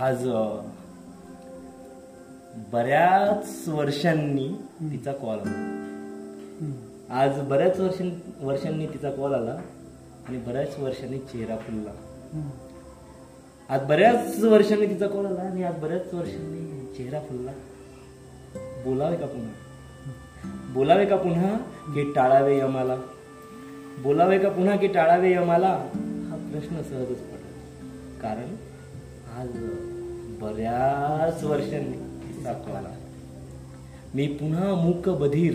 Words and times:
आज 0.00 0.28
बऱ्याच 2.72 3.68
वर्षांनी 3.68 4.48
तिचा 4.82 5.12
कॉल 5.12 5.38
आला. 5.38 5.56
आज 7.10 7.40
बऱ्याच 7.40 7.80
वर्षां 7.80 8.08
वर्षांनी 8.40 8.86
तिचा 8.86 9.10
कॉल 9.10 9.34
आला 9.34 9.50
आणि 10.28 10.38
बऱ्याच 10.38 10.78
वर्षांनी 10.78 11.18
चेहरा 11.18 11.56
फुलला. 11.56 11.90
आज 13.68 13.82
बऱ्याच 13.82 14.44
वर्षांनी 14.44 14.86
तिचा 14.86 15.06
कॉल 15.06 15.26
आला 15.26 15.40
आणि 15.40 15.62
आज 15.62 15.74
बऱ्याच 15.74 16.14
वर्षांनी 16.14 16.86
चेहरा 16.96 17.20
फुलला. 17.20 17.52
बोलावे 18.84 19.16
का 19.16 19.26
पुन्हा? 19.26 19.52
बोलावे 20.74 21.06
का 21.06 21.16
पुन्हा 21.16 21.56
की 21.94 22.12
टाळावे 22.12 22.58
यमाला? 22.58 22.96
बोलावे 23.98 24.38
का 24.38 24.48
पुन्हा 24.48 24.76
की 24.76 24.86
टाळावे 24.86 25.32
यमाला? 25.32 25.76
हा 26.30 26.50
प्रश्न 26.52 26.82
सहजच 26.82 27.20
पडला 27.20 28.18
कारण 28.22 28.56
आज 29.38 29.48
बऱ्याच 30.40 31.44
वर्षांनी 31.44 32.10
आला 32.48 32.94
मी 34.14 34.26
पुन्हा 34.26 34.74
मूक 34.74 35.08
बधीर 35.08 35.54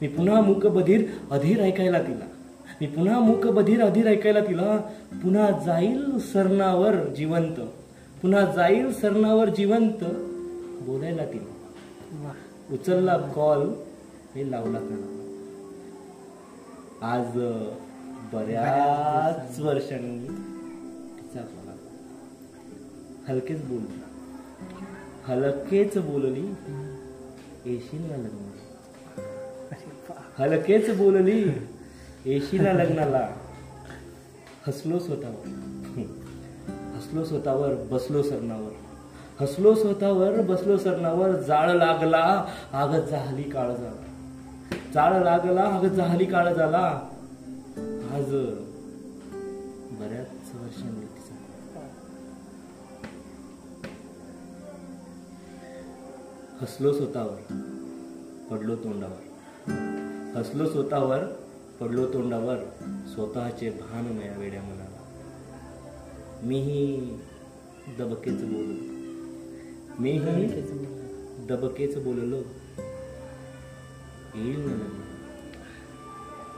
मी 0.00 0.08
पुन्हा 0.08 0.40
मूक 0.40 0.66
बधीर 0.66 1.04
अधीर 1.30 1.60
ऐकायला 1.60 2.02
तिला. 2.02 2.24
मी 2.80 2.86
पुन्हा 2.86 3.18
मूक 3.18 3.46
बधीर 3.46 3.82
अधीर 3.82 4.06
ऐकायला 4.06 4.40
तिला. 4.40 4.76
पुन्हा 5.12 5.50
जाईल 5.50 6.18
सरणावर 6.18 6.94
जिवंत. 6.94 7.60
पुन्हा 8.22 8.44
जाईल 8.44 8.92
सरणावर 8.92 9.48
जिवंत. 9.48 10.04
बोलायला 10.82 11.24
तिला. 11.24 12.32
उचलला 12.72 13.16
कॉल 13.16 13.72
हे 14.34 14.50
लावला 14.50 14.78
त्याला. 14.78 15.06
आज 17.02 17.26
बऱ्याच 18.32 19.60
वर्षांनी 19.60 20.59
हलकेच 23.28 23.64
बोलली. 23.64 24.02
हलकेच 25.24 25.98
बोलली. 25.98 26.54
येशील 27.66 28.10
ना 28.10 28.16
लग्न 28.16 28.46
हलकेच 30.38 30.98
बोलली. 30.98 31.48
येशील 32.24 32.64
ना 32.64 32.72
लग्नाला. 32.72 33.28
हसलो 34.66 34.98
स्वतःवर. 34.98 35.48
हसलो 36.96 37.24
स्वतःवर 37.24 37.74
बसलो 37.74 38.22
सरणावर. 38.22 38.72
हसलो 39.44 39.74
स्वतःवर 39.74 40.40
बसलो 40.40 40.78
सरणावर. 40.78 41.30
जाळ 41.30 41.70
लागला 41.70 42.44
आग 42.72 43.00
झाली 43.00 43.42
काळ 43.42 43.68
झाला. 43.68 44.06
जाळ 44.94 45.22
लागला 45.22 45.62
आग 45.62 45.86
झाली 45.86 46.24
काळ 46.24 46.54
झाला. 46.54 47.08
आज 48.12 48.34
बऱ्याच 49.92 50.54
वर्षांनी 50.54 51.19
हसलो 56.62 56.92
स्वतःवर 56.92 57.36
पडलो 58.50 58.76
तोंडावर. 58.76 59.20
हसलो 60.38 60.68
स्वतःवर 60.68 61.18
पडलो 61.80 62.06
तोंडावर 62.06 62.56
स्वतःचे 63.14 63.70
भान 63.70 64.04
मया 64.04 64.38
वेड्या 64.38 64.62
मनाला. 64.62 65.04
मीही 66.42 67.10
दबकेच 67.98 68.42
बोललो. 68.42 68.74
मीही 70.02 70.46
दबकेच 71.46 71.98
बोललो. 71.98 72.36
येईल 74.34 74.60
ना 74.60 74.72
लग्न? 74.72 75.00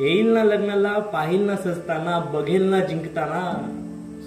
येईल 0.00 0.26
ना 0.26 0.44
लग्नाला 0.44 0.98
पाहिल 0.98 1.40
ना 1.40 1.56
सजताना 1.56 2.18
बघेल 2.18 2.62
ना 2.62 2.84
जिंकताना 2.84 3.70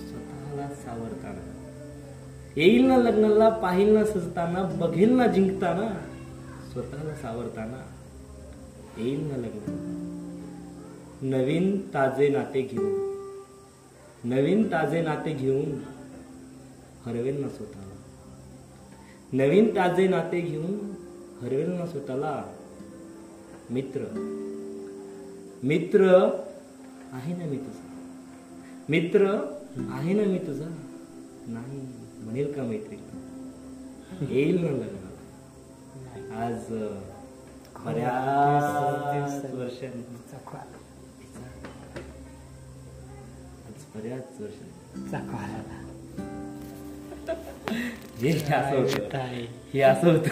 स्वतःला 0.09 0.69
सावरताना. 0.69 1.56
येईल 2.57 2.85
ना 2.85 2.97
लग्नाला 2.97 3.49
पाहिल 3.49 3.93
ना 3.93 4.05
सजताना 4.05 4.63
बघेल 4.63 5.09
ना 5.09 5.27
जिंकताना 5.27 5.87
स्वतःला 6.73 7.15
सावरताना. 7.15 7.81
येईल 8.97 9.27
ना 9.27 9.37
लग्न. 9.37 9.73
नवीन 11.21 11.81
ताजे 11.93 12.29
नाते 12.29 12.61
घेऊन. 12.61 12.93
नवीन 14.23 14.67
ताजे 14.67 15.01
नाते 15.01 15.33
घेऊन 15.33 15.81
हरवेल 17.05 17.41
ना 17.41 17.47
स्वतःला. 17.47 17.95
नवीन 19.33 19.75
ताजे 19.75 20.07
नाते 20.07 20.41
घेऊन 20.41 20.93
हरवेल 21.41 21.69
ना 21.69 21.85
स्वतःला 21.85 22.43
मित्र. 23.69 23.99
मित्र 25.63 26.29
आहे 27.11 27.33
ना 27.33 27.45
मी 27.45 27.57
तुझा. 27.57 27.87
मित्र 28.89 29.27
आहे 29.91 30.13
ना 30.13 30.23
मी 30.23 30.37
तुझा. 30.37 30.69
नाही. 31.47 32.06
म्हणेल 32.17 32.53
का 32.53 32.63
मैत्री? 32.63 32.97
येईल 34.35 34.65
ना 34.65 34.71
लग्नाला 34.71 35.05
आज 36.45 36.65
बऱ्याच 37.85 39.53
वर्षांनी. 39.53 40.03
आज 43.67 43.83
बऱ्याच 43.95 44.41
वर्षांनी. 44.41 45.09
हे 48.17 48.31
असं 48.53 48.77
होतं. 48.77 49.17
हे 49.73 49.81
असं 49.81 50.11
होतं. 50.11 50.29